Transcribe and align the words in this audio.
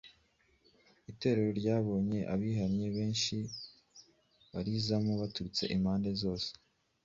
Itorero 1.11 1.51
ryabonye 1.59 2.19
abihanye 2.33 2.85
benshi 2.95 3.35
barizamo 4.51 5.11
baturutse 5.21 5.63
impande 5.75 6.09
zose. 6.21 6.49